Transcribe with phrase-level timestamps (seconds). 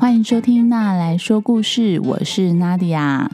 [0.00, 3.30] 欢迎收听娜来说故事，我是娜迪亚。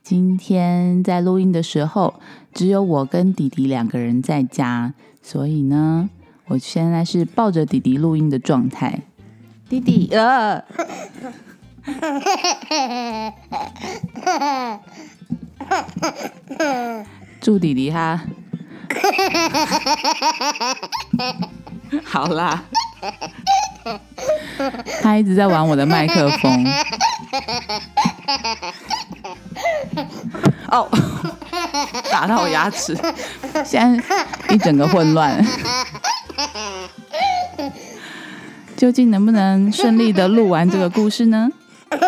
[0.00, 2.20] 今天在录音的时候，
[2.54, 6.08] 只有我跟弟弟两个人在家，所以呢，
[6.46, 9.00] 我现在是抱着弟弟录音的状态。
[9.68, 10.62] 弟弟，呃，
[17.40, 18.22] 祝弟弟哈，
[22.06, 22.66] 好啦。
[25.02, 26.64] 他一直在玩我的麦克风。
[30.70, 30.88] 哦，
[32.10, 32.96] 打到我牙齿，
[33.64, 35.44] 现在一整个混乱。
[38.76, 41.48] 究竟能不能顺利的录完这个故事呢？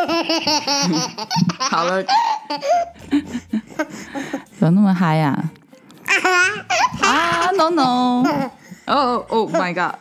[1.70, 2.02] 好了，
[4.58, 5.38] 怎么那么嗨呀？
[7.02, 8.24] 啊，no no！
[8.86, 9.94] 哦，oh my god！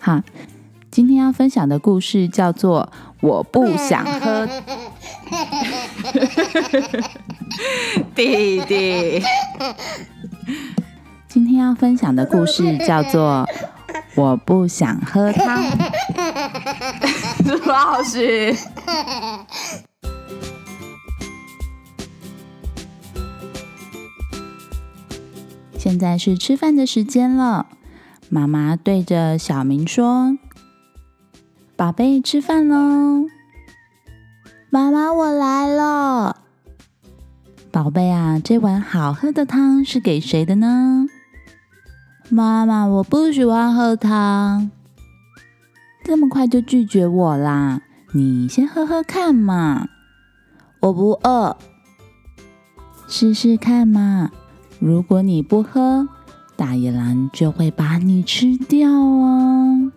[0.00, 0.20] 好，
[0.90, 4.46] 今天要分享的故事叫做《我不想喝》。
[8.14, 9.22] 弟弟，
[11.28, 13.48] 今天要分享的故事叫做
[14.16, 15.64] 《我不想喝汤》。
[17.46, 18.54] 朱老师，
[25.82, 27.66] 现在是吃饭的时间了。
[28.28, 30.38] 妈妈对着小明说
[31.74, 33.26] ：“宝贝，吃饭喽！”
[34.70, 36.36] 妈妈，我来了。
[37.72, 41.08] 宝贝啊，这碗好喝的汤是给谁的呢？
[42.28, 44.70] 妈妈，我不喜欢喝汤。
[46.04, 47.82] 这么快就拒绝我啦？
[48.12, 49.88] 你先喝喝看嘛。
[50.78, 51.56] 我不饿，
[53.08, 54.30] 试试看嘛。
[54.84, 56.08] 如果你不喝，
[56.56, 59.92] 大野狼就会把你吃掉哦！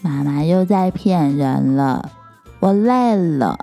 [0.00, 2.10] 妈妈又在骗人了，
[2.60, 3.58] 我累了。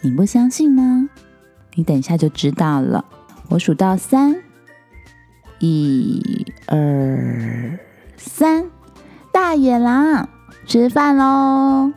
[0.00, 1.10] 你不相信吗？
[1.74, 3.04] 你等一下就知道了。
[3.50, 4.34] 我数到三，
[5.58, 7.78] 一、二、
[8.16, 8.70] 三，
[9.30, 10.26] 大野狼
[10.64, 11.92] 吃饭喽！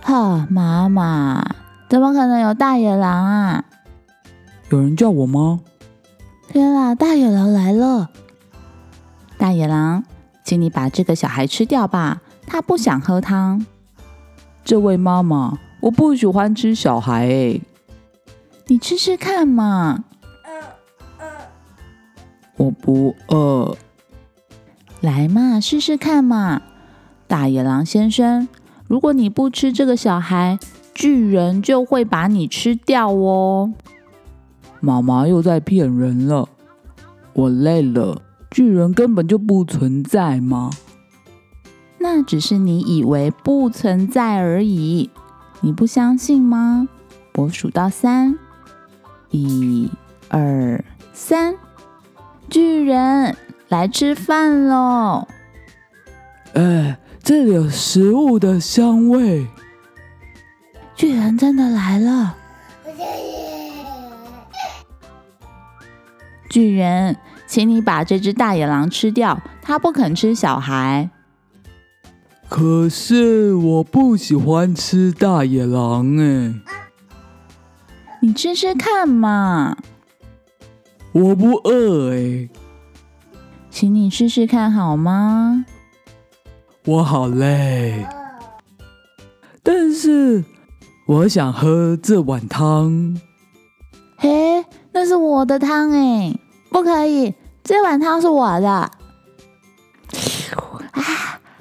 [0.00, 1.44] 哈，妈妈，
[1.90, 3.64] 怎么可能有大野狼啊？
[4.72, 5.60] 有人叫我吗？
[6.48, 6.94] 天啊！
[6.94, 8.08] 大野狼来了！
[9.36, 10.02] 大野狼，
[10.46, 13.66] 请你把这个小孩吃掉吧，他不想喝汤。
[14.64, 17.60] 这位妈妈，我不喜欢吃小孩诶。
[18.68, 20.04] 你吃吃看嘛。
[22.56, 23.76] 我不饿。
[25.02, 26.62] 来嘛，试试看嘛。
[27.26, 28.48] 大野狼先生，
[28.88, 30.58] 如果你不吃这个小孩，
[30.94, 33.74] 巨人就会把你吃掉哦。
[34.84, 36.48] 妈妈又在骗人了，
[37.34, 38.20] 我累了。
[38.50, 40.70] 巨人根本就不存在吗？
[41.98, 45.08] 那只是你以为不存在而已。
[45.60, 46.88] 你不相信吗？
[47.36, 48.36] 我数到三，
[49.30, 49.88] 一、
[50.28, 51.54] 二、三，
[52.50, 53.36] 巨人
[53.68, 55.28] 来吃饭喽！
[56.54, 59.46] 哎，这里有食物的香味。
[60.96, 62.36] 巨人真的来了。
[66.52, 71.08] 巨人，请你把这只大野狼吃掉，它不肯吃小孩。
[72.46, 76.52] 可是我不喜欢吃大野狼哎，
[78.20, 79.78] 你吃吃看嘛。
[81.12, 82.50] 我不饿哎，
[83.70, 85.64] 请你试试看好吗？
[86.84, 88.06] 我好累，
[89.62, 90.44] 但是
[91.06, 93.18] 我想喝这碗汤。
[94.18, 94.62] 嘿，
[94.92, 96.38] 那是我的汤哎。
[96.72, 98.68] 不可以，这碗汤是我的。
[98.68, 98.90] 啊，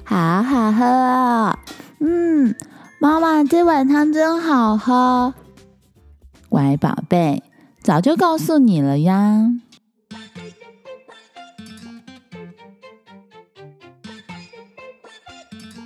[0.06, 1.58] 好好喝哦！
[2.00, 2.56] 嗯，
[3.00, 5.34] 妈妈，这碗汤真好喝。
[6.50, 7.44] 乖宝贝，
[7.82, 9.52] 早就告诉你了呀。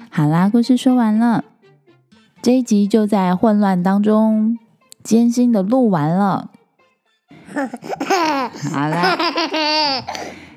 [0.10, 1.44] 好啦，故事说完了，
[2.42, 4.58] 这一集就在混乱当中
[5.04, 6.52] 艰辛的录完了。
[8.72, 9.18] 好了，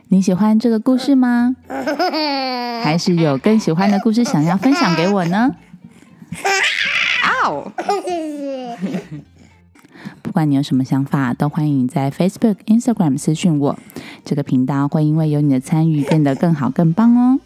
[0.09, 1.55] 你喜欢这个故事吗？
[2.83, 5.55] 还是有更喜欢的故事想要分享给我呢？
[7.45, 7.73] 哦！
[10.23, 13.79] 不管你有什么想法，都欢迎在 Facebook、Instagram 私讯我。
[14.25, 17.41] 这个频道会因为有你的参与变得更好、更棒哦。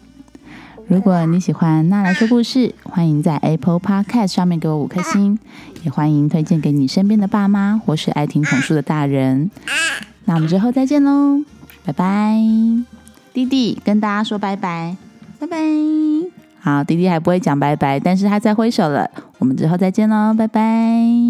[0.87, 5.39] 如果你喜欢娜来说故事，欢迎在 Apple Podcast 上面给我五颗星，
[5.83, 9.49] 也欢迎推荐给你身边的爸妈或是爱听童书的大人。
[10.25, 11.43] 那我们之后再见喽，
[11.85, 12.37] 拜拜！
[13.33, 14.95] 弟弟跟大家说拜拜。
[15.39, 15.57] 拜拜。
[16.59, 19.09] 好，弟弟还不会讲拜拜，但是他在挥手了。
[19.37, 21.22] 我们之后再见喽，拜拜。